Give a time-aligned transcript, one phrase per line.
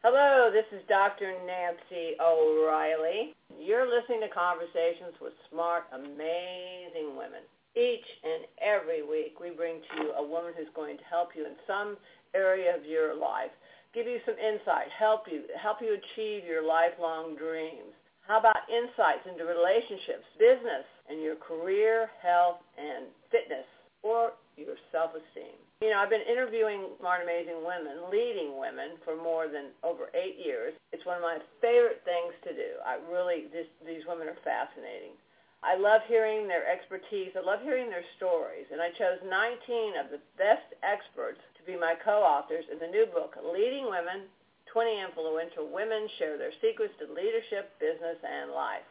[0.00, 1.28] Hello, this is Dr.
[1.44, 3.36] Nancy O'Reilly.
[3.60, 7.44] You're listening to Conversations with Smart, Amazing Women.
[7.76, 11.44] Each and every week we bring to you a woman who's going to help you
[11.44, 12.00] in some
[12.32, 13.52] area of your life,
[13.92, 17.92] give you some insight, help you, help you achieve your lifelong dreams.
[18.24, 23.68] How about insights into relationships, business, and your career, health, and fitness,
[24.00, 25.60] or your self-esteem?
[25.80, 30.36] You know, I've been interviewing smart, amazing women, leading women for more than over eight
[30.36, 30.76] years.
[30.92, 32.76] It's one of my favorite things to do.
[32.84, 35.16] I really, this, these women are fascinating.
[35.64, 37.32] I love hearing their expertise.
[37.32, 38.68] I love hearing their stories.
[38.68, 43.08] And I chose 19 of the best experts to be my co-authors in the new
[43.08, 44.28] book, Leading Women,
[44.68, 48.84] 20 Influential Women Share Their Secrets to Leadership, Business, and Life,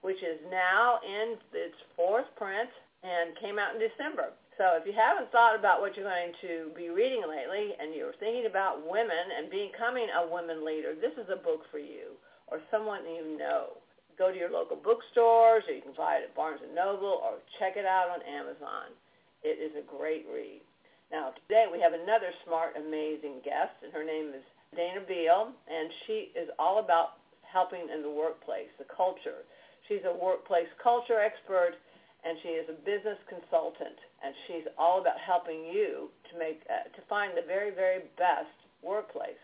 [0.00, 2.72] which is now in its fourth print
[3.04, 4.32] and came out in December.
[4.60, 8.12] So if you haven't thought about what you're going to be reading lately and you're
[8.20, 12.12] thinking about women and becoming a women leader, this is a book for you
[12.44, 13.80] or someone you know.
[14.20, 17.40] Go to your local bookstores or you can buy it at Barnes & Noble or
[17.56, 18.92] check it out on Amazon.
[19.40, 20.60] It is a great read.
[21.08, 24.44] Now, today we have another smart, amazing guest, and her name is
[24.76, 27.16] Danna Beal, and she is all about
[27.48, 29.40] helping in the workplace, the culture.
[29.88, 31.80] She's a workplace culture expert
[32.24, 36.88] and she is a business consultant, and she's all about helping you to make uh,
[36.92, 39.40] to find the very very best workplace.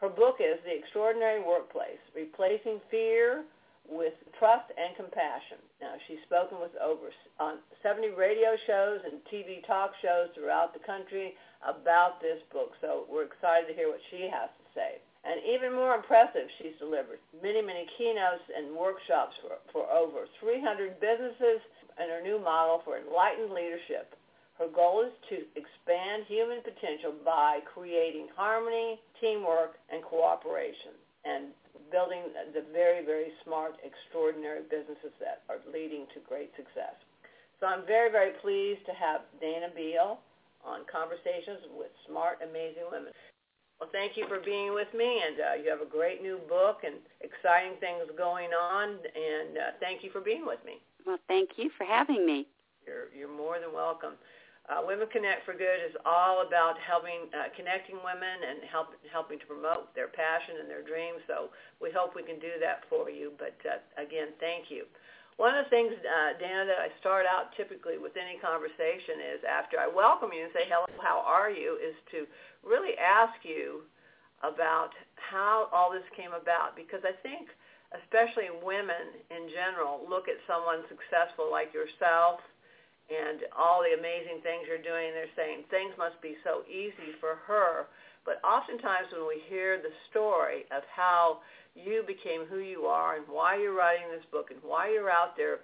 [0.00, 3.44] Her book is The Extraordinary Workplace: Replacing Fear
[3.88, 5.60] with Trust and Compassion.
[5.80, 10.80] Now she's spoken with over on 70 radio shows and TV talk shows throughout the
[10.80, 15.00] country about this book, so we're excited to hear what she has to say.
[15.24, 21.00] And even more impressive, she's delivered many, many keynotes and workshops for, for over 300
[21.00, 21.64] businesses
[21.98, 24.14] and her new model for enlightened leadership.
[24.58, 30.94] Her goal is to expand human potential by creating harmony, teamwork, and cooperation,
[31.26, 31.50] and
[31.90, 36.94] building the very, very smart, extraordinary businesses that are leading to great success.
[37.58, 40.22] So I'm very, very pleased to have Danna Beal
[40.62, 43.10] on Conversations with Smart, Amazing Women.
[43.80, 46.86] Well, thank you for being with me, and uh, you have a great new book
[46.86, 46.94] and
[47.26, 50.78] exciting things going on, and uh, thank you for being with me.
[51.04, 52.48] Well, thank you for having me.
[52.86, 54.16] You're, you're more than welcome.
[54.64, 59.36] Uh, women Connect for Good is all about helping, uh, connecting women and help, helping
[59.36, 61.20] to promote their passion and their dreams.
[61.28, 61.52] So
[61.84, 63.36] we hope we can do that for you.
[63.36, 64.88] But uh, again, thank you.
[65.36, 69.44] One of the things, uh, Danna, that I start out typically with any conversation is
[69.44, 72.24] after I welcome you and say, hello, how are you, is to
[72.64, 73.84] really ask you
[74.40, 76.72] about how all this came about.
[76.72, 77.52] Because I think–
[78.02, 82.40] especially women in general, look at someone successful like yourself
[83.12, 85.12] and all the amazing things you're doing.
[85.12, 87.86] They're saying things must be so easy for her.
[88.24, 91.44] But oftentimes when we hear the story of how
[91.76, 95.36] you became who you are and why you're writing this book and why you're out
[95.36, 95.60] there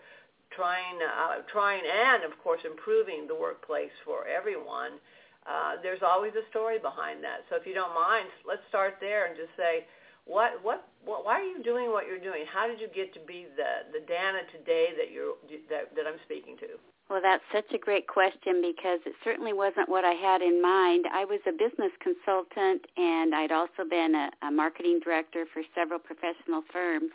[0.53, 5.01] trying, uh, trying and of course improving the workplace for everyone,
[5.49, 7.49] uh, there's always a story behind that.
[7.49, 9.89] So if you don't mind, let's start there and just say,
[10.31, 12.47] what, what, what, why are you doing what you're doing?
[12.47, 15.35] How did you get to be the, the Danna today that you're,
[15.69, 16.79] that, that I'm speaking to?
[17.11, 21.07] Well, that's such a great question because it certainly wasn't what I had in mind.
[21.13, 25.99] I was a business consultant and I'd also been a, a marketing director for several
[25.99, 27.11] professional firms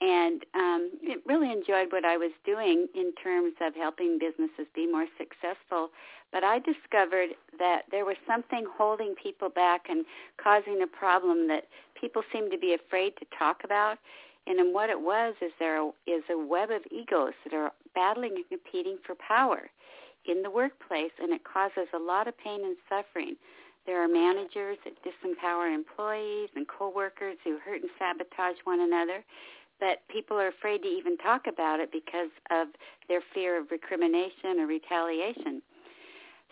[0.00, 0.90] and um,
[1.26, 5.90] really enjoyed what I was doing in terms of helping businesses be more successful.
[6.30, 10.04] But I discovered that there was something holding people back and
[10.42, 11.64] causing a problem that
[12.00, 13.98] people seem to be afraid to talk about.
[14.46, 18.36] And then what it was is there is a web of egos that are battling
[18.36, 19.68] and competing for power
[20.26, 23.36] in the workplace, and it causes a lot of pain and suffering.
[23.86, 29.24] There are managers that disempower employees and coworkers who hurt and sabotage one another
[29.80, 32.68] but people are afraid to even talk about it because of
[33.08, 35.62] their fear of recrimination or retaliation.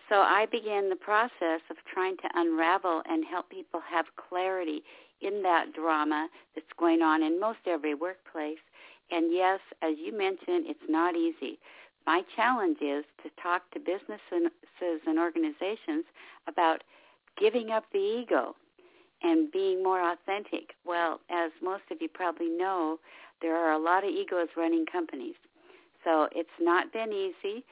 [0.08, 4.82] So I began the process of trying to unravel and help people have clarity
[5.20, 8.62] in that drama that's going on in most every workplace.
[9.10, 11.58] And yes, as you mentioned, it's not easy.
[12.06, 14.52] My challenge is to talk to businesses
[15.06, 16.04] and organizations
[16.46, 16.84] about
[17.36, 18.54] giving up the ego
[19.22, 20.74] and being more authentic.
[20.84, 22.98] Well, as most of you probably know,
[23.42, 25.34] there are a lot of egos running companies.
[26.04, 27.64] So it's not been easy.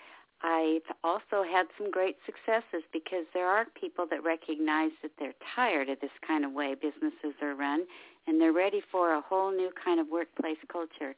[0.42, 5.88] I've also had some great successes because there are people that recognize that they're tired
[5.88, 7.86] of this kind of way businesses are run
[8.26, 11.14] and they're ready for a whole new kind of workplace culture.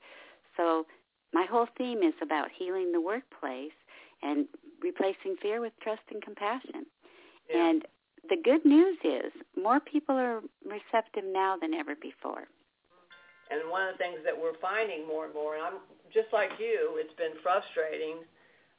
[0.57, 0.87] So
[1.33, 3.73] my whole theme is about healing the workplace
[4.23, 4.47] and
[4.81, 6.87] replacing fear with trust and compassion.
[7.51, 7.69] Yeah.
[7.69, 7.87] And
[8.29, 12.49] the good news is more people are receptive now than ever before.
[13.51, 15.79] And one of the things that we're finding more and more, and I'm
[16.11, 18.27] just like you, it's been frustrating.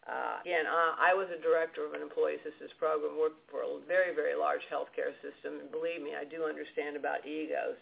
[0.03, 3.79] Uh, again, I, I was a director of an employee assistance program, worked for a
[3.87, 7.79] very, very large healthcare system, and believe me, I do understand about egos.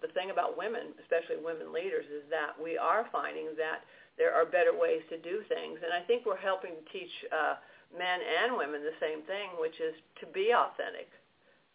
[0.00, 3.84] The thing about women, especially women leaders, is that we are finding that
[4.16, 7.60] there are better ways to do things, and I think we're helping to teach uh,
[7.96, 11.08] men and women the same thing, which is to be authentic.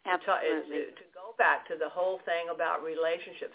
[0.07, 0.87] Absolutely.
[0.87, 3.51] To, to go back to the whole thing about relationships.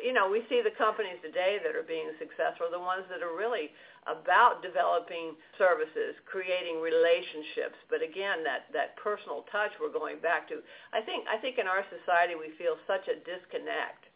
[0.00, 3.36] You know, we see the companies today that are being successful, the ones that are
[3.36, 3.68] really
[4.08, 7.76] about developing services, creating relationships.
[7.92, 10.64] But again, that, that personal touch we're going back to.
[10.96, 14.08] I think I think in our society we feel such a disconnect.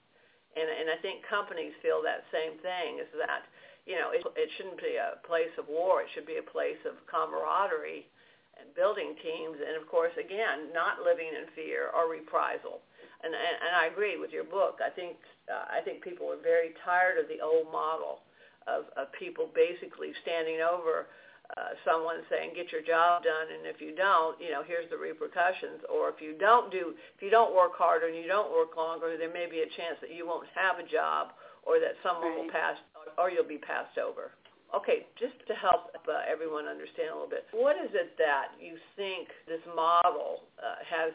[0.57, 3.45] And and I think companies feel that same thing is that
[3.85, 6.01] you know, it, it shouldn't be a place of war.
[6.01, 8.09] It should be a place of camaraderie
[8.57, 9.61] and building teams.
[9.61, 12.81] And of course, again, not living in fear or reprisal.
[13.21, 14.81] And, and, and I agree with your book.
[14.85, 15.17] I think
[15.49, 18.25] uh, I think people are very tired of the old model
[18.65, 21.09] of, of people basically standing over
[21.57, 24.97] uh, someone saying, "Get your job done," and if you don't, you know, here's the
[24.97, 25.85] repercussions.
[25.93, 29.17] Or if you don't do, if you don't work harder and you don't work longer,
[29.21, 32.45] there may be a chance that you won't have a job or that someone right.
[32.45, 32.77] will pass
[33.19, 34.33] or you'll be passed over.
[34.75, 38.75] Okay, just to help uh, everyone understand a little bit, what is it that you
[38.99, 41.15] think this model uh, has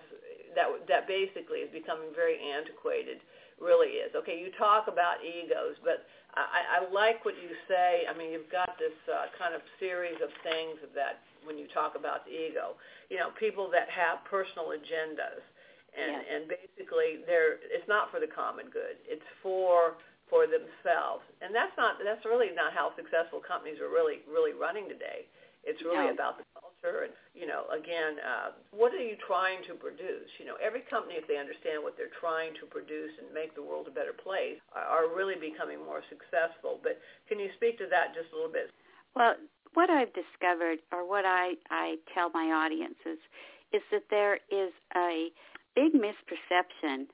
[0.56, 3.20] that that basically is becoming very antiquated?
[3.60, 4.16] Really is.
[4.16, 6.08] Okay, you talk about egos, but
[6.40, 8.08] I, I like what you say.
[8.08, 12.00] I mean, you've got this uh, kind of series of things that when you talk
[12.00, 12.80] about the ego,
[13.12, 15.44] you know, people that have personal agendas,
[15.92, 16.24] and yes.
[16.32, 18.96] and basically they're it's not for the common good.
[19.04, 20.00] It's for
[20.30, 21.26] for themselves.
[21.50, 25.26] And that's not that's really not how successful companies are really really running today.
[25.66, 26.14] It's really no.
[26.14, 30.30] about the culture and you know again uh, what are you trying to produce?
[30.38, 33.66] You know every company if they understand what they're trying to produce and make the
[33.66, 36.78] world a better place are, are really becoming more successful.
[36.86, 38.70] But can you speak to that just a little bit?
[39.18, 39.34] Well,
[39.74, 43.18] what I've discovered or what I I tell my audiences
[43.74, 45.34] is that there is a
[45.74, 47.10] big misperception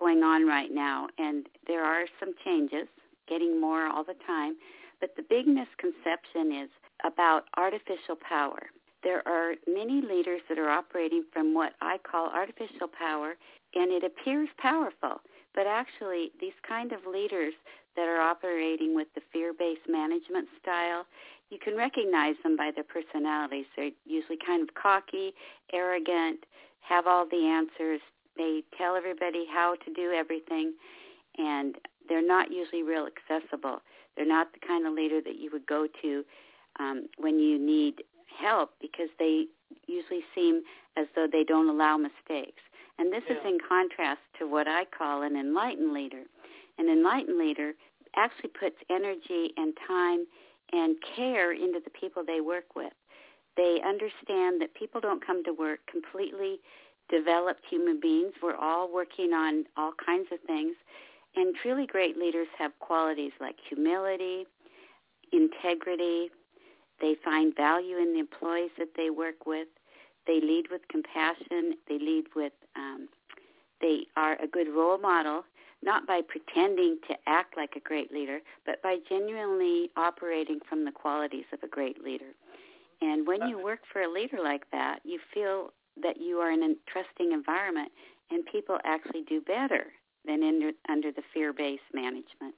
[0.00, 2.88] going on right now, and there are some changes,
[3.28, 4.56] getting more all the time.
[5.00, 6.70] But the big misconception is
[7.04, 8.70] about artificial power.
[9.02, 13.34] There are many leaders that are operating from what I call artificial power,
[13.74, 15.20] and it appears powerful.
[15.54, 17.54] But actually, these kind of leaders
[17.96, 21.06] that are operating with the fear-based management style,
[21.50, 23.66] you can recognize them by their personalities.
[23.76, 25.32] They're usually kind of cocky,
[25.72, 26.44] arrogant,
[26.80, 28.00] have all the answers,
[28.36, 30.74] they tell everybody how to do everything,
[31.38, 31.76] and
[32.08, 33.80] they're not usually real accessible.
[34.16, 36.24] They're not the kind of leader that you would go to
[36.78, 38.02] um, when you need
[38.40, 39.46] help because they
[39.86, 40.62] usually seem
[40.96, 42.62] as though they don't allow mistakes.
[42.98, 43.36] And this yeah.
[43.36, 46.22] is in contrast to what I call an enlightened leader.
[46.78, 47.72] An enlightened leader
[48.16, 50.26] actually puts energy and time
[50.72, 52.92] and care into the people they work with.
[53.56, 56.58] They understand that people don't come to work completely
[57.08, 58.32] developed human beings.
[58.42, 60.74] We're all working on all kinds of things.
[61.36, 64.46] And truly great leaders have qualities like humility,
[65.32, 66.30] integrity.
[67.00, 69.68] They find value in the employees that they work with.
[70.26, 71.74] They lead with compassion.
[71.88, 73.08] They lead with, um,
[73.82, 75.44] they are a good role model,
[75.82, 80.90] not by pretending to act like a great leader, but by genuinely operating from the
[80.90, 82.32] qualities of a great leader.
[83.02, 86.62] And when you work for a leader like that, you feel that you are in
[86.62, 87.92] a trusting environment
[88.30, 89.92] and people actually do better
[90.26, 92.54] than in, under the fear-based management.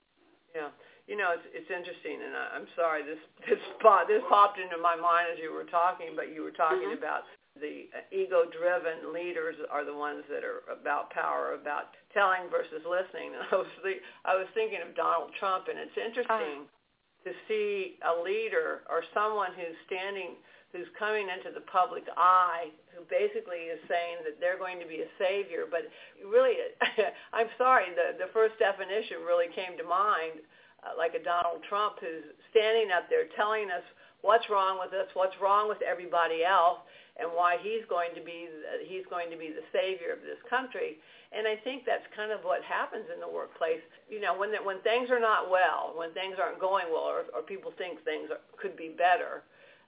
[0.54, 0.72] Yeah.
[1.08, 3.62] You know, it's it's interesting, and I, I'm sorry this this
[4.08, 7.00] this popped into my mind as you were talking, but you were talking mm-hmm.
[7.00, 7.24] about
[7.56, 13.34] the ego-driven leaders are the ones that are about power, about telling versus listening.
[13.34, 13.94] And I was the,
[14.24, 17.24] I was thinking of Donald Trump, and it's interesting uh.
[17.24, 20.38] to see a leader or someone who's standing
[20.72, 25.00] who's coming into the public eye who basically is saying that they're going to be
[25.00, 25.64] a savior.
[25.64, 25.88] But
[26.20, 26.60] really,
[27.36, 30.44] I'm sorry, the, the first definition really came to mind,
[30.84, 33.84] uh, like a Donald Trump who's standing up there telling us
[34.20, 36.84] what's wrong with us, what's wrong with everybody else,
[37.16, 38.46] and why he's going to be
[38.86, 41.00] he's going to be the savior of this country.
[41.28, 43.82] And I think that's kind of what happens in the workplace.
[44.08, 47.42] You know, when when things are not well, when things aren't going well, or, or
[47.42, 49.42] people think things are, could be better,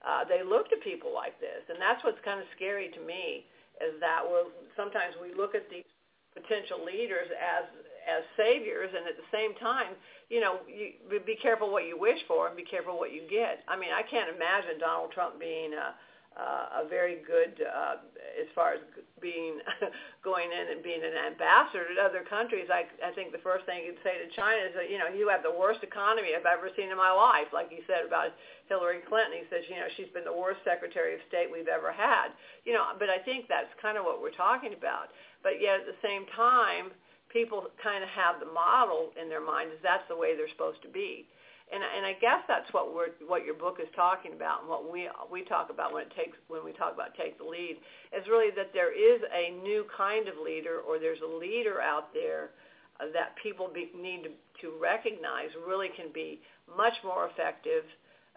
[0.06, 3.44] uh, they look to people like this, and that's what's kind of scary to me
[3.80, 5.88] is that we're sometimes we look at these
[6.36, 7.64] potential leaders as
[8.08, 9.92] as saviors, and at the same time,
[10.32, 13.60] you know, you be careful what you wish for and be careful what you get.
[13.68, 15.92] I mean, I can't imagine Donald Trump being a
[16.38, 17.98] uh, a very good uh,
[18.38, 18.82] as far as
[19.18, 19.58] being
[20.24, 22.70] going in and being an ambassador to other countries.
[22.70, 25.26] I I think the first thing you'd say to China is that you know you
[25.26, 28.30] have the worst economy I've ever seen in my life, like you said about
[28.70, 29.42] Hillary Clinton.
[29.42, 32.30] He says you know she's been the worst Secretary of State we've ever had.
[32.62, 35.10] You know, but I think that's kind of what we're talking about.
[35.42, 36.94] But yet at the same time,
[37.26, 40.80] people kind of have the model in their mind is that's the way they're supposed
[40.86, 41.26] to be
[41.72, 44.90] and and I guess that's what we're what your book is talking about, and what
[44.90, 47.78] we we talk about when it takes when we talk about take the lead
[48.12, 52.12] is really that there is a new kind of leader, or there's a leader out
[52.12, 52.50] there
[52.98, 56.40] uh, that people be, need to, to recognize really can be
[56.76, 57.86] much more effective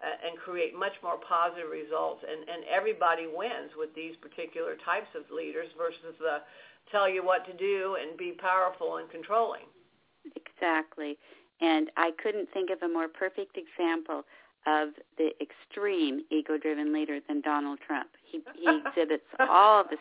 [0.01, 5.09] uh, and create much more positive results, and and everybody wins with these particular types
[5.17, 6.45] of leaders versus the
[6.91, 9.65] tell you what to do and be powerful and controlling.
[10.35, 11.17] Exactly.
[11.61, 14.23] And I couldn't think of a more perfect example
[14.65, 18.09] of the extreme ego-driven leader than Donald Trump.
[18.23, 19.97] He, he exhibits all the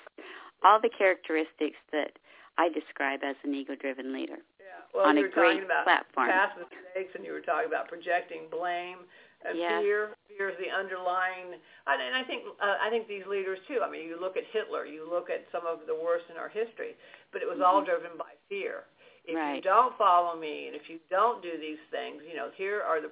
[0.63, 2.15] all the characteristics that
[2.57, 4.39] I describe as an ego-driven leader.
[4.63, 4.87] Yeah.
[4.95, 6.31] Well, on you a great talking about platform.
[6.31, 9.03] past mistakes, and you were talking about projecting blame
[9.43, 9.83] and yes.
[9.83, 10.15] fear.
[10.31, 13.83] Fear is the underlying, and, and I think uh, I think these leaders too.
[13.83, 16.49] I mean, you look at Hitler, you look at some of the worst in our
[16.49, 16.95] history,
[17.35, 17.67] but it was mm-hmm.
[17.67, 18.87] all driven by fear
[19.25, 19.57] if right.
[19.57, 23.01] you don't follow me and if you don't do these things, you know, here are
[23.01, 23.11] the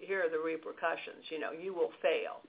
[0.00, 1.26] here are the repercussions.
[1.30, 2.46] You know, you will fail.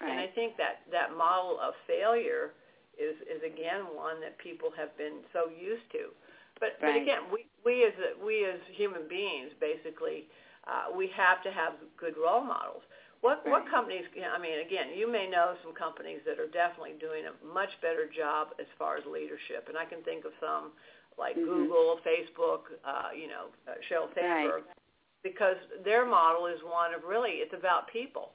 [0.00, 0.10] Right.
[0.10, 2.56] And I think that that model of failure
[2.96, 6.16] is is again one that people have been so used to.
[6.56, 6.96] But right.
[6.96, 10.24] but again, we we as a, we as human beings basically
[10.64, 12.82] uh, we have to have good role models.
[13.20, 13.52] What right.
[13.52, 14.08] what companies?
[14.16, 18.08] I mean, again, you may know some companies that are definitely doing a much better
[18.08, 20.72] job as far as leadership, and I can think of some
[21.18, 21.48] like mm-hmm.
[21.48, 24.76] Google, Facebook, uh, you know, uh, Sheryl Sandberg, right.
[25.22, 28.32] because their model is one of really it's about people.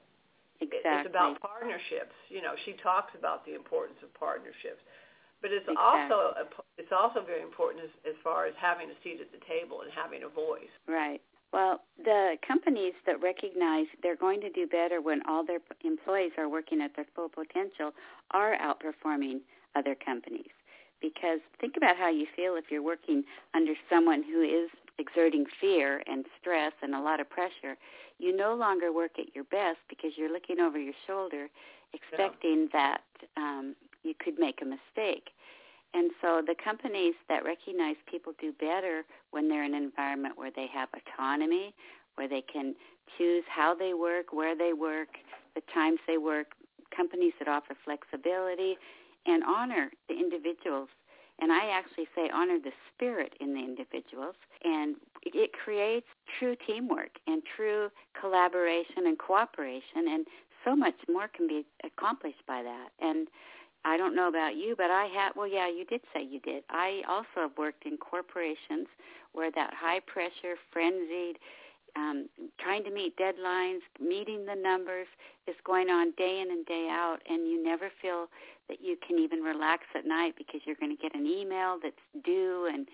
[0.60, 0.90] Exactly.
[0.90, 2.14] It's about partnerships.
[2.28, 4.82] You know, she talks about the importance of partnerships,
[5.42, 5.82] but it's exactly.
[5.82, 6.44] also a,
[6.78, 9.90] it's also very important as, as far as having a seat at the table and
[9.90, 10.70] having a voice.
[10.86, 11.20] Right.
[11.52, 16.48] Well, the companies that recognize they're going to do better when all their employees are
[16.48, 17.92] working at their full potential
[18.30, 19.40] are outperforming
[19.76, 20.48] other companies
[21.02, 26.02] because think about how you feel if you're working under someone who is exerting fear
[26.06, 27.76] and stress and a lot of pressure.
[28.18, 31.48] You no longer work at your best because you're looking over your shoulder
[31.92, 32.98] expecting yeah.
[33.00, 33.00] that
[33.36, 35.30] um, you could make a mistake.
[35.94, 40.50] And so the companies that recognize people do better when they're in an environment where
[40.54, 41.74] they have autonomy,
[42.14, 42.74] where they can
[43.18, 45.08] choose how they work, where they work,
[45.54, 46.52] the times they work,
[46.96, 48.76] companies that offer flexibility,
[49.26, 50.88] and honor the individuals.
[51.40, 54.36] And I actually say honor the spirit in the individuals.
[54.64, 56.06] And it creates
[56.38, 60.08] true teamwork and true collaboration and cooperation.
[60.08, 60.26] And
[60.64, 62.88] so much more can be accomplished by that.
[63.00, 63.28] And
[63.84, 66.62] I don't know about you, but I had, well, yeah, you did say you did.
[66.70, 68.86] I also have worked in corporations
[69.32, 71.38] where that high pressure, frenzied,
[71.96, 72.28] um,
[72.60, 75.08] trying to meet deadlines, meeting the numbers
[75.46, 78.28] is going on day in and day out, and you never feel
[78.72, 81.94] that you can even relax at night because you're going to get an email that's
[82.24, 82.88] due and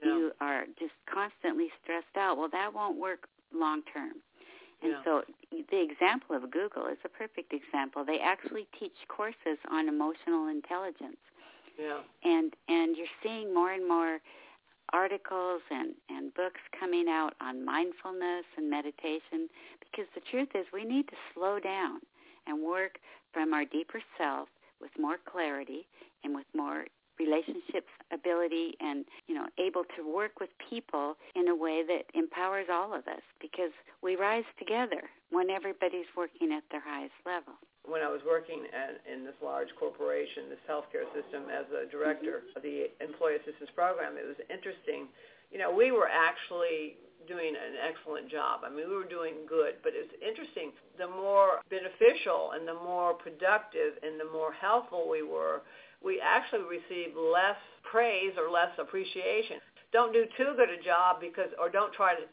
[0.00, 0.08] yeah.
[0.08, 2.38] you are just constantly stressed out.
[2.38, 4.22] Well, that won't work long term.
[4.82, 5.04] And yeah.
[5.04, 8.04] so the example of Google is a perfect example.
[8.04, 11.18] They actually teach courses on emotional intelligence.
[11.80, 12.00] Yeah.
[12.22, 14.18] And and you're seeing more and more
[14.92, 19.48] articles and, and books coming out on mindfulness and meditation
[19.80, 21.98] because the truth is we need to slow down
[22.46, 22.98] and work
[23.32, 24.48] from our deeper self
[24.84, 25.88] with more clarity
[26.22, 26.84] and with more
[27.18, 32.66] relationships ability and you know able to work with people in a way that empowers
[32.70, 33.70] all of us because
[34.02, 38.96] we rise together when everybody's working at their highest level when I was working at,
[39.04, 42.56] in this large corporation, this healthcare system, as a director mm-hmm.
[42.56, 45.12] of the employee assistance program, it was interesting.
[45.52, 48.60] You know, we were actually doing an excellent job.
[48.64, 50.72] I mean, we were doing good, but it's interesting.
[50.98, 55.62] The more beneficial and the more productive and the more helpful we were,
[56.02, 59.58] we actually received less praise or less appreciation.
[59.92, 62.24] Don't do too good a job because, or don't try to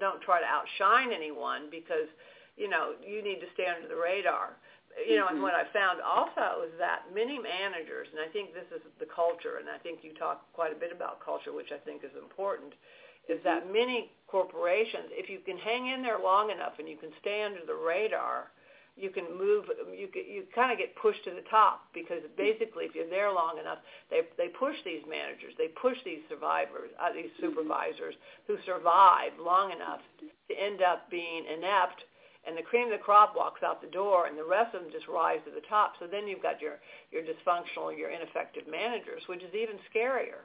[0.00, 2.08] don't try to outshine anyone because,
[2.56, 4.56] you know, you need to stay under the radar
[4.94, 5.42] you know, mm-hmm.
[5.42, 9.10] and what I found also is that many managers, and I think this is the
[9.10, 12.14] culture, and I think you talk quite a bit about culture, which I think is
[12.14, 12.78] important,
[13.28, 17.10] is that many corporations, if you can hang in there long enough and you can
[17.20, 18.50] stay under the radar,
[18.96, 19.66] you can move.
[19.90, 23.32] You can, you kind of get pushed to the top because basically, if you're there
[23.32, 23.78] long enough,
[24.10, 27.50] they they push these managers, they push these survivors, uh, these mm-hmm.
[27.50, 28.14] supervisors
[28.46, 32.06] who survive long enough to end up being inept
[32.46, 34.92] and the cream of the crop walks out the door, and the rest of them
[34.92, 35.94] just rise to the top.
[35.98, 36.78] So then you've got your
[37.10, 40.44] your dysfunctional, your ineffective managers, which is even scarier.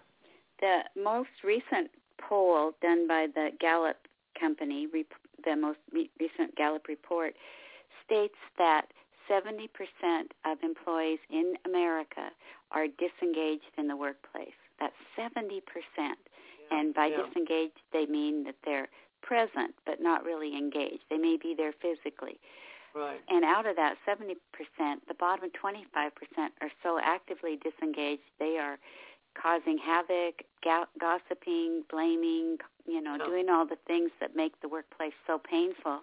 [0.59, 1.91] The most recent
[2.27, 3.97] poll done by the Gallup
[4.39, 4.87] company,
[5.43, 5.79] the most
[6.19, 7.35] recent Gallup report,
[8.05, 8.87] states that
[9.29, 9.67] 70%
[10.45, 12.29] of employees in America
[12.71, 14.57] are disengaged in the workplace.
[14.79, 15.61] That's 70%.
[15.97, 16.13] Yeah,
[16.71, 17.23] and by yeah.
[17.27, 18.87] disengaged, they mean that they're
[19.21, 21.03] present but not really engaged.
[21.09, 22.39] They may be there physically.
[22.95, 23.19] Right.
[23.29, 24.35] And out of that 70%,
[25.07, 25.83] the bottom 25%
[26.61, 28.79] are so actively disengaged they are
[29.41, 35.13] causing havoc, ga- gossiping, blaming, you know, doing all the things that make the workplace
[35.27, 36.01] so painful.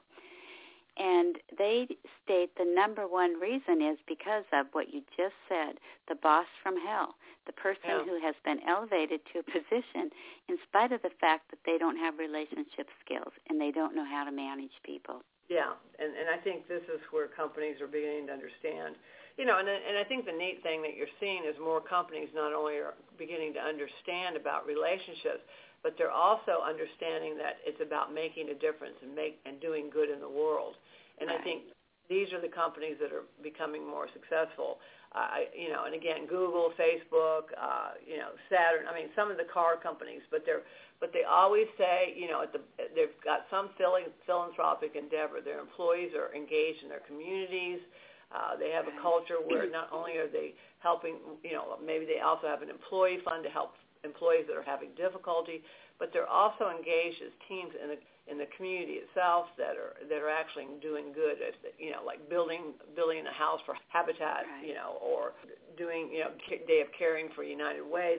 [0.96, 1.88] And they
[2.24, 5.76] state the number one reason is because of what you just said,
[6.08, 8.04] the boss from hell, the person yeah.
[8.04, 10.08] who has been elevated to a position
[10.48, 14.06] in spite of the fact that they don't have relationship skills and they don't know
[14.06, 15.20] how to manage people.
[15.48, 18.96] Yeah, and and I think this is where companies are beginning to understand.
[19.36, 22.28] You know, and and I think the neat thing that you're seeing is more companies
[22.34, 25.44] not only are beginning to understand about relationships,
[25.84, 30.08] but they're also understanding that it's about making a difference and make and doing good
[30.08, 30.74] in the world.
[31.20, 31.40] And right.
[31.40, 31.68] I think
[32.08, 34.78] these are the companies that are becoming more successful.
[35.12, 38.88] Uh, you know, and again, Google, Facebook, uh, you know, Saturn.
[38.88, 40.64] I mean, some of the car companies, but they're
[41.00, 42.60] but they always say, you know, at the,
[42.96, 45.44] they've got some philanthropic endeavor.
[45.44, 47.84] Their employees are engaged in their communities.
[47.84, 52.04] Uh, Uh, they have a culture where not only are they helping, you know, maybe
[52.04, 55.62] they also have an employee fund to help employees that are having difficulty,
[55.98, 60.18] but they're also engaged as teams in the in the community itself that are that
[60.18, 64.66] are actually doing good at you know like building building a house for habitat right.
[64.66, 65.32] you know or
[65.78, 66.30] doing you know
[66.66, 68.18] day of caring for united way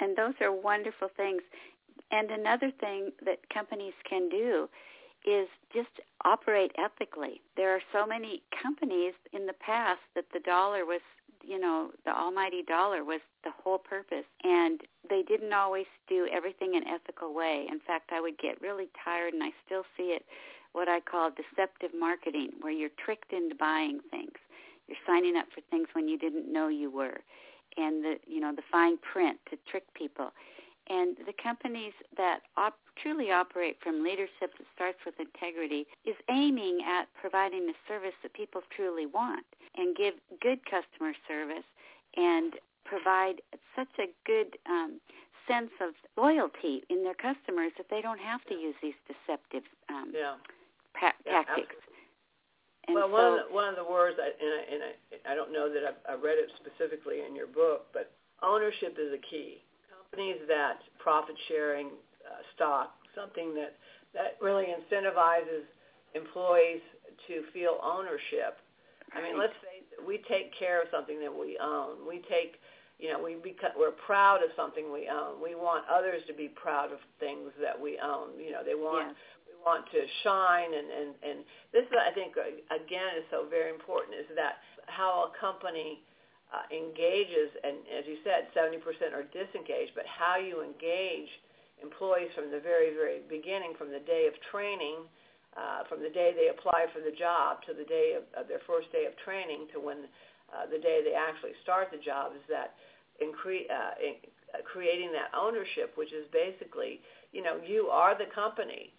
[0.00, 1.42] and those are wonderful things
[2.10, 4.68] and another thing that companies can do
[5.24, 5.88] is just
[6.24, 11.00] operate ethically there are so many companies in the past that the dollar was
[11.44, 14.24] you know, the almighty dollar was the whole purpose.
[14.44, 17.66] And they didn't always do everything in ethical way.
[17.70, 20.24] In fact, I would get really tired, and I still see it,
[20.72, 24.38] what I call deceptive marketing, where you're tricked into buying things.
[24.88, 27.20] You're signing up for things when you didn't know you were.
[27.76, 30.32] And the, you know, the fine print to trick people.
[30.88, 36.80] And the companies that op- truly operate from leadership that starts with integrity is aiming
[36.86, 39.44] at providing the service that people truly want
[39.76, 41.66] and give good customer service
[42.16, 43.40] and provide
[43.76, 45.00] such a good um,
[45.48, 50.12] sense of loyalty in their customers that they don't have to use these deceptive um,
[50.14, 50.34] yeah.
[50.94, 51.76] pa- yeah, tactics.
[52.88, 55.32] And well, so, one of the, one of the words, I, and, I, and I,
[55.32, 58.10] I don't know that I, I read it specifically in your book, but
[58.42, 59.62] ownership is a key.
[60.10, 61.94] Companies that profit sharing
[62.54, 63.76] stock, something that
[64.14, 65.64] that really incentivizes
[66.14, 66.80] employees
[67.28, 68.60] to feel ownership
[69.14, 72.08] I mean, let's say we take care of something that we own.
[72.08, 72.56] We take,
[72.98, 75.36] you know, we beca- we're proud of something we own.
[75.36, 78.40] We want others to be proud of things that we own.
[78.40, 79.12] You know, they want
[79.44, 81.38] we want to shine, and and and
[81.76, 82.40] this is, I think,
[82.72, 84.16] again, is so very important.
[84.16, 86.00] Is that how a company
[86.48, 88.80] uh, engages, and as you said, 70%
[89.12, 91.28] are disengaged, but how you engage
[91.82, 95.04] employees from the very, very beginning, from the day of training
[95.52, 98.64] uh, from the day they apply for the job to the day of, of their
[98.64, 100.08] first day of training to when
[100.48, 102.72] uh, the day they actually start the job is that
[103.20, 104.16] incre- uh, in
[104.52, 107.00] uh, creating that ownership, which is basically,
[107.32, 108.92] you know, you are the company.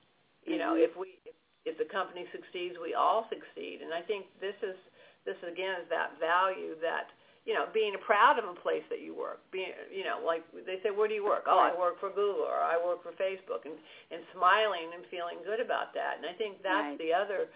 [0.45, 0.89] You know, mm-hmm.
[0.89, 1.33] if we if,
[1.65, 3.81] if the company succeeds, we all succeed.
[3.81, 4.77] And I think this is
[5.25, 7.09] this again is that value that
[7.43, 9.43] you know, being proud of a place that you work.
[9.51, 11.43] Being, you know, like they say, where do you work?
[11.43, 13.75] Oh, I work for Google or I work for Facebook, and
[14.11, 16.15] and smiling and feeling good about that.
[16.17, 16.99] And I think that's right.
[16.99, 17.51] the other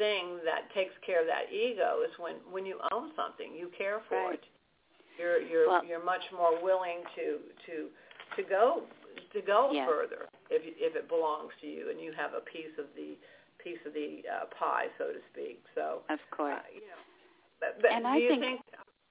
[0.00, 4.00] thing that takes care of that ego is when when you own something, you care
[4.08, 4.40] for right.
[4.40, 4.44] it.
[5.20, 7.92] You're you're well, you're much more willing to to
[8.32, 8.88] to go
[9.34, 9.84] to go yeah.
[9.84, 13.12] further if if it belongs to you and you have a piece of the
[13.60, 15.60] piece of the uh, pie, so to speak.
[15.74, 17.02] So of course, uh, you know.
[17.60, 18.60] But, but and do I you think, think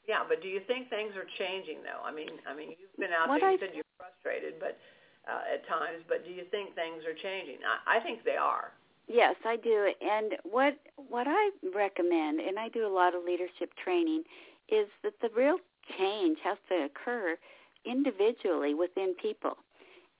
[0.07, 1.99] yeah, but do you think things are changing though?
[1.99, 3.51] I mean, I mean, you've been out what there.
[3.51, 4.79] You I, said you're frustrated, but
[5.27, 6.07] uh, at times.
[6.07, 7.59] But do you think things are changing?
[7.67, 8.71] I, I think they are.
[9.07, 9.91] Yes, I do.
[10.01, 14.23] And what what I recommend, and I do a lot of leadership training,
[14.69, 15.59] is that the real
[15.97, 17.37] change has to occur
[17.85, 19.57] individually within people,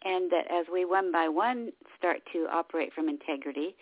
[0.04, 3.76] and that as we one by one start to operate from integrity,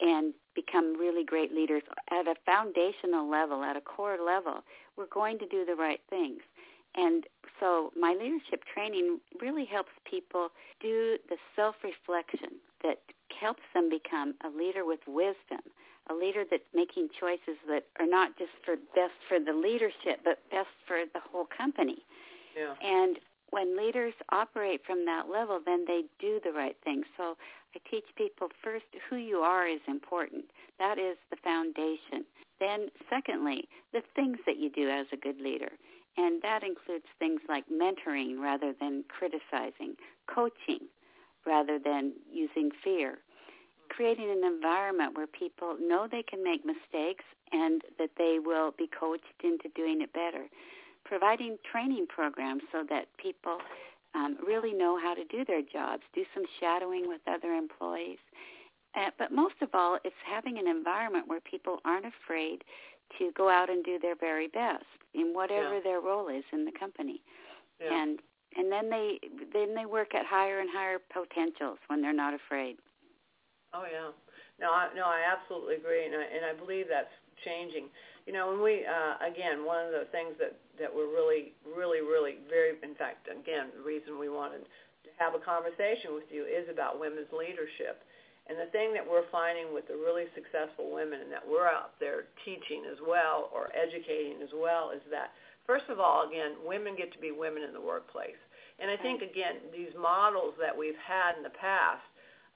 [0.00, 4.64] and become really great leaders at a foundational level, at a core level,
[4.96, 6.40] we're going to do the right things.
[6.94, 7.24] And
[7.60, 10.48] so my leadership training really helps people
[10.80, 13.00] do the self-reflection that
[13.38, 15.60] helps them become a leader with wisdom,
[16.08, 20.38] a leader that's making choices that are not just for best for the leadership, but
[20.50, 21.98] best for the whole company.
[22.56, 22.74] Yeah.
[22.82, 23.18] And
[23.56, 27.04] when leaders operate from that level, then they do the right thing.
[27.16, 27.38] So
[27.74, 30.44] I teach people first who you are is important.
[30.78, 32.26] That is the foundation.
[32.60, 35.72] Then, secondly, the things that you do as a good leader.
[36.18, 40.88] And that includes things like mentoring rather than criticizing, coaching
[41.46, 43.18] rather than using fear,
[43.88, 48.88] creating an environment where people know they can make mistakes and that they will be
[48.88, 50.44] coached into doing it better,
[51.06, 53.58] providing training programs so that people
[54.14, 58.18] um, really know how to do their jobs, do some shadowing with other employees.
[58.96, 62.64] Uh, but most of all, it's having an environment where people aren't afraid
[63.18, 65.80] to go out and do their very best in whatever yeah.
[65.84, 67.20] their role is in the company.
[67.80, 68.02] Yeah.
[68.02, 68.18] And
[68.56, 69.18] and then they
[69.52, 72.76] then they work at higher and higher potentials when they're not afraid.
[73.74, 74.10] Oh yeah,
[74.58, 77.12] no, I, no, I absolutely agree, and I and I believe that's
[77.44, 77.88] changing.
[78.26, 82.00] You know, when we uh, again, one of the things that that we're really, really,
[82.00, 84.64] really very, in fact, again, the reason we wanted
[85.06, 88.04] to have a conversation with you is about women's leadership.
[88.46, 91.98] And the thing that we're finding with the really successful women and that we're out
[91.98, 95.34] there teaching as well or educating as well is that,
[95.66, 98.38] first of all, again, women get to be women in the workplace.
[98.78, 102.06] And I think, again, these models that we've had in the past,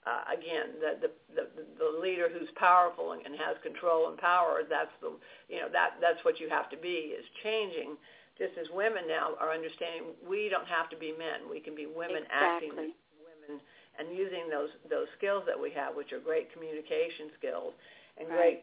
[0.09, 1.45] uh, again, the, the the
[1.77, 5.13] the leader who's powerful and, and has control and power, that's the
[5.53, 8.01] you know that that's what you have to be is changing.
[8.41, 11.45] Just as women now are understanding, we don't have to be men.
[11.45, 12.73] We can be women exactly.
[12.73, 13.61] acting women
[14.01, 17.77] and using those those skills that we have, which are great communication skills
[18.17, 18.37] and right.
[18.37, 18.59] great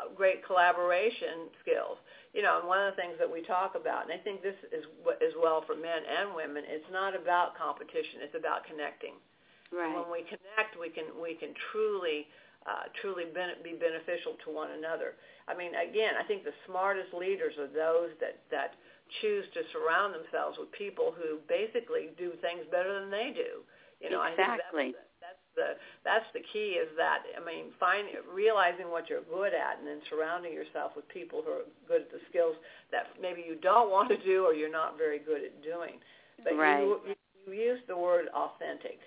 [0.00, 2.00] uh, great collaboration skills.
[2.32, 4.56] You know, and one of the things that we talk about, and I think this
[4.72, 4.88] is
[5.20, 9.20] as well for men and women, it's not about competition; it's about connecting.
[9.70, 9.94] Right.
[9.94, 12.26] When we connect, we can we can truly
[12.66, 15.14] uh, truly ben- be beneficial to one another.
[15.48, 18.74] I mean, again, I think the smartest leaders are those that that
[19.22, 23.62] choose to surround themselves with people who basically do things better than they do.
[23.98, 24.94] You know, exactly.
[24.94, 25.68] I think that's, that's the
[26.02, 30.02] that's the key is that I mean, find realizing what you're good at and then
[30.10, 32.56] surrounding yourself with people who are good at the skills
[32.90, 36.02] that maybe you don't want to do or you're not very good at doing.
[36.42, 36.82] But right.
[36.82, 37.14] you, you
[37.46, 39.00] you use the word authentic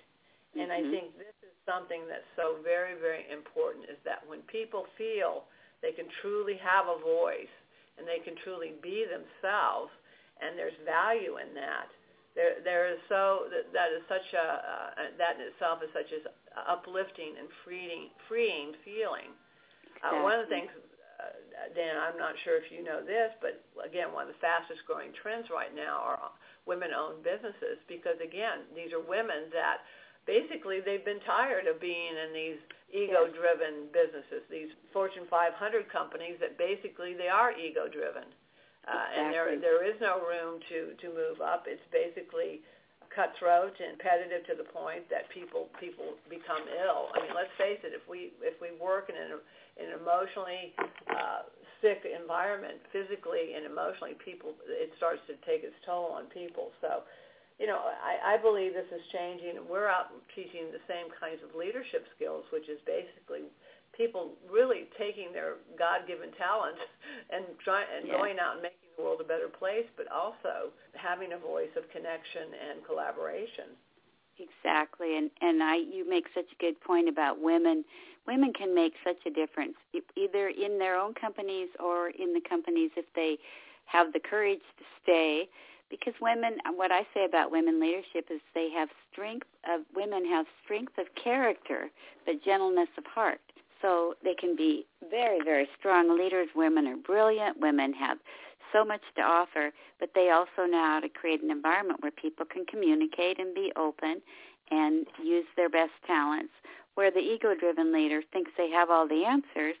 [0.54, 0.78] and mm-hmm.
[0.78, 5.48] I think this is something that's so very, very important is that when people feel
[5.82, 7.52] they can truly have a voice
[7.98, 9.92] and they can truly be themselves
[10.42, 11.90] and there's value in that,
[12.34, 16.10] there, there is so that, that is such a uh, that in itself is such
[16.10, 16.26] an
[16.66, 19.30] uplifting and freeing freeing feeling.
[19.86, 20.18] Exactly.
[20.18, 23.62] Uh, one of the things, uh, Dan, I'm not sure if you know this, but
[23.86, 26.34] again, one of the fastest growing trends right now are
[26.66, 29.86] women-owned businesses because again, these are women that
[30.26, 32.60] basically they've been tired of being in these
[32.92, 35.56] ego-driven businesses, these Fortune 500
[35.90, 38.28] companies that basically they are ego-driven.
[38.84, 39.16] Uh, exactly.
[39.16, 41.64] and there there is no room to to move up.
[41.64, 42.60] It's basically
[43.14, 47.08] cutthroat and competitive to the point that people people become ill.
[47.16, 47.96] I mean, let's face it.
[47.96, 49.40] If we if we work in an,
[49.80, 50.76] in an emotionally
[51.08, 51.48] uh,
[51.80, 56.74] sick environment, physically and emotionally, people it starts to take its toll on people.
[56.84, 57.08] So
[57.58, 59.54] you know, I, I believe this is changing.
[59.70, 63.46] We're out teaching the same kinds of leadership skills, which is basically
[63.94, 66.82] people really taking their God-given talents
[67.30, 68.16] and trying and yes.
[68.16, 71.86] going out and making the world a better place, but also having a voice of
[71.94, 73.78] connection and collaboration.
[74.34, 77.84] Exactly, and and I you make such a good point about women.
[78.26, 79.76] Women can make such a difference,
[80.16, 83.38] either in their own companies or in the companies if they
[83.86, 85.48] have the courage to stay
[85.98, 90.46] because women what i say about women leadership is they have strength of women have
[90.64, 91.90] strength of character
[92.26, 93.40] but gentleness of heart.
[93.82, 96.48] So they can be very very strong leaders.
[96.54, 97.60] Women are brilliant.
[97.60, 98.18] Women have
[98.72, 102.44] so much to offer but they also know how to create an environment where people
[102.44, 104.20] can communicate and be open
[104.70, 106.52] and use their best talents
[106.94, 109.76] where the ego driven leader thinks they have all the answers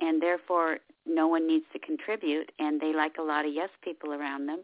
[0.00, 4.12] and therefore no one needs to contribute and they like a lot of yes people
[4.12, 4.60] around them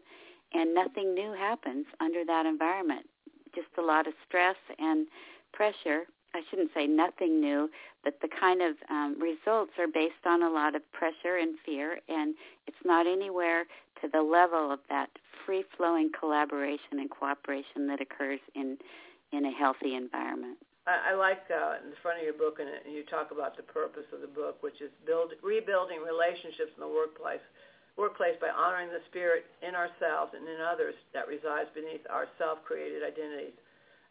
[0.55, 3.05] and nothing new happens under that environment.
[3.53, 5.07] Just a lot of stress and
[5.53, 6.03] pressure.
[6.33, 7.69] I shouldn't say nothing new,
[8.03, 11.99] but the kind of um, results are based on a lot of pressure and fear,
[12.09, 12.35] and
[12.67, 13.65] it's not anywhere
[14.01, 15.09] to the level of that
[15.45, 18.77] free-flowing collaboration and cooperation that occurs in
[19.31, 20.57] in a healthy environment.
[20.87, 23.63] I, I like uh, in the front of your book, and you talk about the
[23.63, 27.43] purpose of the book, which is build, rebuilding relationships in the workplace
[27.95, 33.03] workplace by honoring the spirit in ourselves and in others that resides beneath our self-created
[33.03, 33.55] identities,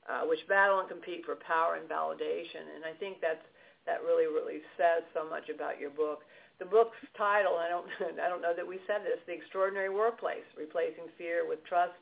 [0.09, 2.65] uh, which battle and compete for power and validation.
[2.77, 3.45] And I think that's
[3.85, 6.25] that really, really says so much about your book.
[6.57, 7.85] The book's title, I don't,
[8.25, 11.97] I don't know that we said this, The Extraordinary Workplace, Replacing Fear with Trust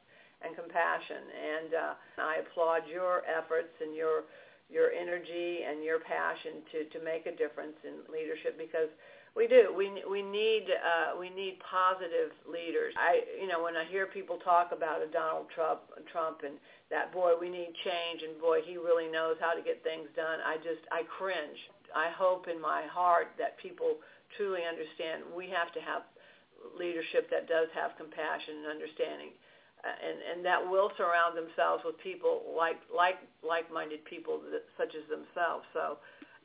[0.47, 1.27] and Compassion.
[1.27, 1.93] And uh,
[2.23, 4.23] I applaud your efforts and your
[4.73, 8.89] your energy and your passion to, to make a difference in leadership because
[9.35, 9.73] we do.
[9.73, 12.93] We we need uh, we need positive leaders.
[13.01, 15.81] I you know when I hear people talk about a Donald Trump
[16.13, 16.61] Trump and
[16.93, 20.45] that boy we need change and boy he really knows how to get things done.
[20.45, 21.57] I just I cringe.
[21.97, 23.97] I hope in my heart that people
[24.37, 26.05] truly understand we have to have
[26.77, 29.33] leadership that does have compassion and understanding.
[29.81, 34.93] Uh, and and that will surround themselves with people like like like-minded people that, such
[34.93, 35.65] as themselves.
[35.73, 35.99] So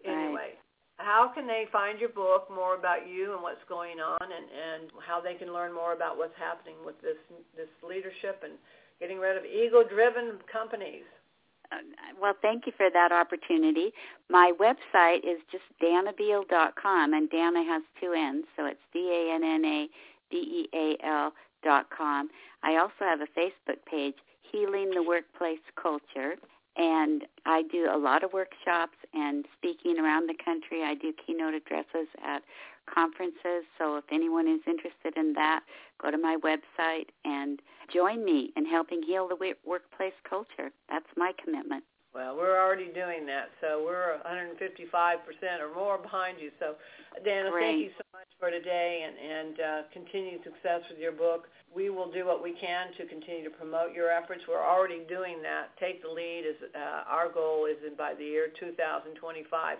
[0.08, 0.67] anyway, right.
[0.98, 4.92] How can they find your book, more about you and what's going on, and and
[5.06, 7.18] how they can learn more about what's happening with this
[7.56, 8.54] this leadership and
[9.00, 11.04] getting rid of ego-driven companies?
[11.72, 11.78] Uh,
[12.20, 13.94] well, thank you for that opportunity.
[14.30, 19.94] My website is just dannabeal.com, and Danna has two N's, so it's D-A-N-N-A-B-E-A-L
[21.64, 22.30] dot com.
[22.64, 24.16] I also have a Facebook page,
[24.52, 26.38] Healing the Workplace Culture,
[26.78, 30.84] and I do a lot of workshops and speaking around the country.
[30.84, 32.44] I do keynote addresses at
[32.94, 35.62] conferences, so if anyone is interested in that,
[36.02, 37.62] go to my website and
[37.92, 40.72] join me in helping heal the workplace culture.
[40.90, 41.84] That's my commitment.
[42.13, 45.18] Well, we're already doing that, so we're 155%
[45.60, 46.52] or more behind you.
[46.60, 46.76] So,
[47.26, 47.63] Danna, Great.
[47.63, 48.07] thank you so much
[48.39, 51.47] for today, and, and uh, continued success with your book.
[51.73, 54.41] We will do what we can to continue to promote your efforts.
[54.47, 55.73] We're already doing that.
[55.80, 56.45] Take the lead.
[56.45, 59.17] Is uh, our goal is in by the year 2025,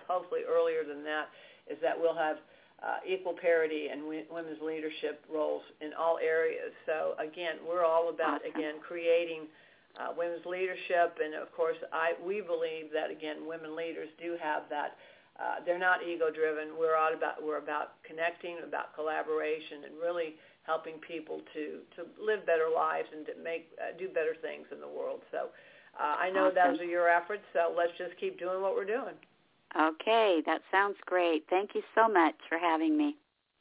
[0.07, 1.29] hopefully earlier than that,
[1.69, 2.37] is that we'll have
[2.81, 6.73] uh, equal parity and women's leadership roles in all areas.
[6.85, 9.49] So again, we're all about again creating
[9.97, 14.63] uh, women's leadership, and of course, I we believe that again, women leaders do have
[14.69, 14.97] that.
[15.39, 16.78] Uh, they're not ego-driven.
[16.80, 22.45] We're all about we're about connecting, about collaboration, and really helping people to to live
[22.45, 25.21] better lives and to make uh, do better things in the world.
[25.32, 25.50] So,
[26.00, 26.73] uh, I know awesome.
[26.73, 27.43] those are your efforts.
[27.54, 29.15] So let's just keep doing what we're doing.
[29.76, 31.45] Okay, that sounds great.
[31.50, 33.15] Thank you so much for having me.